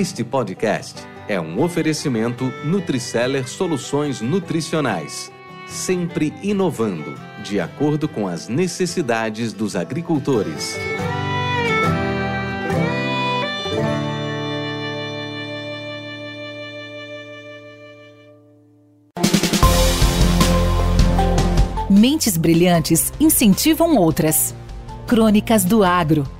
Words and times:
Este 0.00 0.24
podcast 0.24 1.06
é 1.28 1.38
um 1.38 1.62
oferecimento 1.62 2.50
Nutriceller 2.64 3.46
Soluções 3.46 4.22
Nutricionais, 4.22 5.30
sempre 5.66 6.32
inovando, 6.42 7.20
de 7.44 7.60
acordo 7.60 8.08
com 8.08 8.26
as 8.26 8.48
necessidades 8.48 9.52
dos 9.52 9.76
agricultores. 9.76 10.74
Mentes 21.90 22.38
brilhantes 22.38 23.12
incentivam 23.20 23.96
outras. 23.98 24.54
Crônicas 25.06 25.62
do 25.62 25.84
Agro 25.84 26.39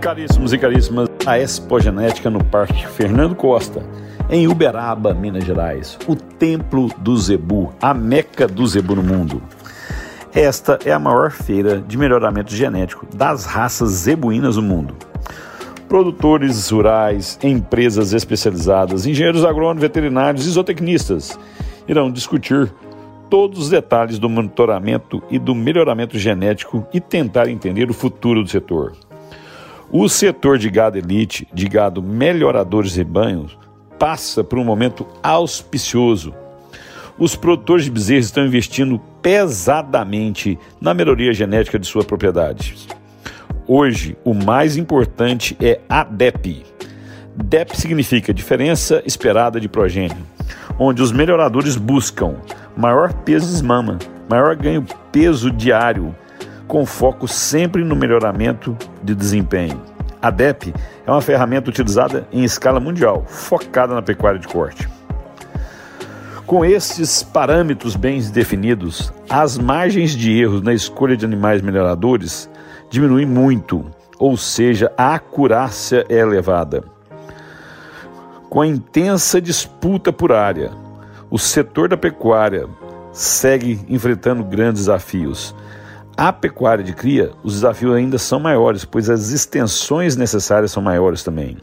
Caríssimos 0.00 0.52
e 0.52 0.58
caríssimas, 0.58 1.08
a 1.26 1.40
Expogenética 1.40 2.30
no 2.30 2.42
Parque 2.44 2.86
Fernando 2.86 3.34
Costa, 3.34 3.82
em 4.30 4.46
Uberaba, 4.46 5.12
Minas 5.12 5.44
Gerais, 5.44 5.98
o 6.06 6.14
Templo 6.14 6.88
do 6.98 7.16
Zebu, 7.16 7.74
a 7.82 7.92
meca 7.92 8.46
do 8.46 8.64
Zebu 8.64 8.94
no 8.94 9.02
mundo. 9.02 9.42
Esta 10.32 10.78
é 10.84 10.92
a 10.92 11.00
maior 11.00 11.32
feira 11.32 11.80
de 11.80 11.98
melhoramento 11.98 12.54
genético 12.54 13.06
das 13.12 13.44
raças 13.44 13.90
zebuínas 13.90 14.54
do 14.54 14.62
mundo. 14.62 14.94
Produtores 15.88 16.70
rurais, 16.70 17.36
empresas 17.42 18.12
especializadas, 18.12 19.04
engenheiros 19.04 19.44
agrônomos, 19.44 19.82
veterinários 19.82 20.46
e 20.46 20.50
zootecnistas 20.50 21.36
irão 21.88 22.10
discutir 22.10 22.72
todos 23.28 23.58
os 23.58 23.70
detalhes 23.70 24.18
do 24.18 24.28
monitoramento 24.28 25.20
e 25.28 25.40
do 25.40 25.56
melhoramento 25.56 26.16
genético 26.16 26.86
e 26.94 27.00
tentar 27.00 27.48
entender 27.48 27.90
o 27.90 27.94
futuro 27.94 28.44
do 28.44 28.48
setor. 28.48 28.92
O 29.90 30.06
setor 30.06 30.58
de 30.58 30.68
gado 30.68 30.98
elite, 30.98 31.48
de 31.52 31.66
gado 31.66 32.02
melhoradores 32.02 32.94
rebanhos, 32.94 33.56
passa 33.98 34.44
por 34.44 34.58
um 34.58 34.64
momento 34.64 35.06
auspicioso. 35.22 36.34
Os 37.18 37.34
produtores 37.34 37.86
de 37.86 37.90
bezerros 37.90 38.26
estão 38.26 38.44
investindo 38.44 39.00
pesadamente 39.22 40.58
na 40.78 40.92
melhoria 40.92 41.32
genética 41.32 41.78
de 41.78 41.86
sua 41.86 42.04
propriedade. 42.04 42.76
Hoje, 43.66 44.14
o 44.24 44.34
mais 44.34 44.76
importante 44.76 45.56
é 45.58 45.80
a 45.88 46.04
DEP. 46.04 46.66
DEP 47.34 47.74
significa 47.74 48.34
diferença 48.34 49.02
esperada 49.06 49.58
de 49.58 49.70
progênio, 49.70 50.18
onde 50.78 51.00
os 51.00 51.12
melhoradores 51.12 51.76
buscam 51.76 52.36
maior 52.76 53.12
peso 53.12 53.56
de 53.56 53.64
mama, 53.64 53.98
maior 54.28 54.54
ganho 54.54 54.84
peso 55.10 55.50
diário, 55.50 56.14
com 56.68 56.84
foco 56.84 57.26
sempre 57.26 57.82
no 57.82 57.96
melhoramento 57.96 58.76
de 59.02 59.14
desempenho. 59.14 59.80
A 60.20 60.30
DEP 60.30 60.74
é 61.06 61.10
uma 61.10 61.22
ferramenta 61.22 61.70
utilizada 61.70 62.28
em 62.30 62.44
escala 62.44 62.78
mundial, 62.78 63.24
focada 63.26 63.94
na 63.94 64.02
pecuária 64.02 64.38
de 64.38 64.46
corte. 64.46 64.86
Com 66.44 66.64
estes 66.64 67.22
parâmetros 67.22 67.96
bem 67.96 68.20
definidos, 68.30 69.12
as 69.28 69.56
margens 69.56 70.12
de 70.12 70.38
erros 70.38 70.62
na 70.62 70.74
escolha 70.74 71.16
de 71.16 71.24
animais 71.24 71.62
melhoradores 71.62 72.50
diminuem 72.90 73.26
muito, 73.26 73.84
ou 74.18 74.36
seja, 74.36 74.92
a 74.96 75.14
acurácia 75.14 76.04
é 76.08 76.16
elevada. 76.16 76.84
Com 78.50 78.62
a 78.62 78.66
intensa 78.66 79.40
disputa 79.40 80.12
por 80.12 80.32
área, 80.32 80.70
o 81.30 81.38
setor 81.38 81.88
da 81.88 81.96
pecuária 81.96 82.66
segue 83.12 83.80
enfrentando 83.88 84.42
grandes 84.42 84.82
desafios 84.82 85.54
a 86.18 86.32
pecuária 86.32 86.82
de 86.82 86.92
cria, 86.92 87.30
os 87.44 87.54
desafios 87.54 87.94
ainda 87.94 88.18
são 88.18 88.40
maiores, 88.40 88.84
pois 88.84 89.08
as 89.08 89.30
extensões 89.30 90.16
necessárias 90.16 90.72
são 90.72 90.82
maiores 90.82 91.22
também. 91.22 91.56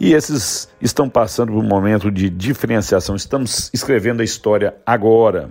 E 0.00 0.12
esses 0.12 0.68
estão 0.82 1.08
passando 1.08 1.52
por 1.52 1.62
um 1.62 1.68
momento 1.68 2.10
de 2.10 2.28
diferenciação. 2.28 3.14
Estamos 3.14 3.70
escrevendo 3.72 4.22
a 4.22 4.24
história 4.24 4.74
agora. 4.84 5.50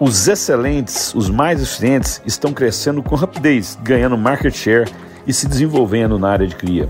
Os 0.00 0.26
excelentes, 0.26 1.14
os 1.14 1.30
mais 1.30 1.62
eficientes, 1.62 2.20
estão 2.26 2.52
crescendo 2.52 3.00
com 3.00 3.14
rapidez, 3.14 3.78
ganhando 3.80 4.18
market 4.18 4.52
share 4.52 4.90
e 5.24 5.32
se 5.32 5.46
desenvolvendo 5.46 6.18
na 6.18 6.30
área 6.30 6.48
de 6.48 6.56
cria. 6.56 6.88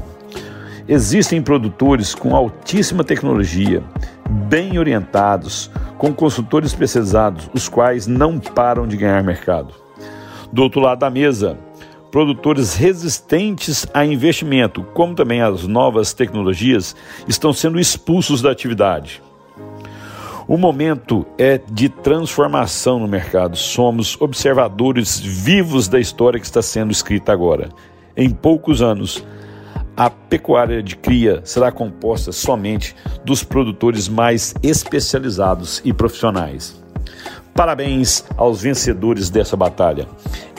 Existem 0.89 1.43
produtores 1.43 2.15
com 2.15 2.35
altíssima 2.35 3.05
tecnologia, 3.05 3.83
bem 4.49 4.79
orientados, 4.79 5.71
com 5.99 6.15
consultores 6.15 6.71
especializados, 6.71 7.51
os 7.53 7.69
quais 7.69 8.07
não 8.07 8.39
param 8.39 8.87
de 8.87 8.97
ganhar 8.97 9.23
mercado. 9.23 9.84
Do 10.55 10.63
outro 10.63 10.81
lado 10.81 11.01
da 11.01 11.11
mesa, 11.11 11.59
produtores 12.13 12.77
resistentes 12.77 13.89
a 13.93 14.07
investimento, 14.07 14.85
como 14.95 15.13
também 15.13 15.43
as 15.43 15.67
novas 15.67 16.13
tecnologias, 16.13 16.95
estão 17.27 17.53
sendo 17.53 17.81
expulsos 17.81 18.41
da 18.41 18.53
atividade. 18.53 19.21
O 20.47 20.57
momento 20.57 21.27
é 21.37 21.59
de 21.59 21.89
transformação 21.89 23.01
no 23.01 23.09
mercado. 23.09 23.57
Somos 23.57 24.17
observadores 24.21 25.19
vivos 25.19 25.89
da 25.89 25.99
história 25.99 26.39
que 26.39 26.47
está 26.47 26.63
sendo 26.63 26.93
escrita 26.93 27.33
agora. 27.33 27.71
Em 28.17 28.31
poucos 28.31 28.81
anos, 28.81 29.27
a 29.97 30.09
pecuária 30.09 30.85
de 30.85 30.95
cria 30.95 31.41
será 31.43 31.73
composta 31.73 32.31
somente 32.31 32.95
dos 33.25 33.43
produtores 33.43 34.09
mais 34.09 34.55
especializados 34.63 35.83
e 35.85 35.93
profissionais. 35.93 36.84
Parabéns 37.55 38.25
aos 38.37 38.61
vencedores 38.61 39.31
dessa 39.31 39.57
batalha. 39.57 40.09